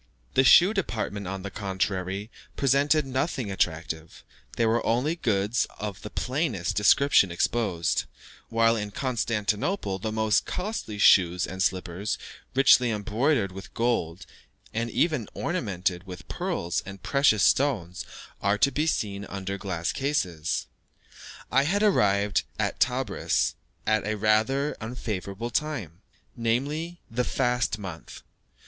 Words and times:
The 0.33 0.43
shoe 0.43 0.73
department, 0.73 1.27
on 1.27 1.43
the 1.43 1.51
contrary, 1.51 2.31
presented 2.55 3.05
nothing 3.05 3.51
attractive; 3.51 4.23
there 4.57 4.67
were 4.67 4.83
only 4.83 5.15
goods 5.15 5.67
of 5.77 6.01
the 6.01 6.09
plainest 6.09 6.75
description 6.75 7.31
exposed; 7.31 8.05
while 8.49 8.75
in 8.75 8.89
Constantinople 8.89 9.99
the 9.99 10.11
most 10.11 10.47
costly 10.47 10.97
shoes 10.97 11.45
and 11.45 11.61
slippers, 11.61 12.17
richly 12.55 12.89
embroidered 12.89 13.51
with 13.51 13.75
gold, 13.75 14.25
and 14.73 14.89
even 14.89 15.27
ornamented 15.35 16.07
with 16.07 16.27
pearls 16.27 16.81
and 16.83 17.03
precious 17.03 17.43
stones, 17.43 18.03
are 18.41 18.57
to 18.57 18.71
be 18.71 18.87
seen 18.87 19.23
under 19.25 19.55
glass 19.55 19.91
cases. 19.91 20.65
I 21.51 21.61
had 21.65 21.83
arrived 21.83 22.41
at 22.57 22.79
Tebris 22.79 23.53
at 23.85 24.03
a 24.07 24.17
rather 24.17 24.75
unfavourable 24.81 25.51
time 25.51 26.01
namely, 26.35 27.01
the 27.11 27.23
fast 27.23 27.77
month. 27.77 28.23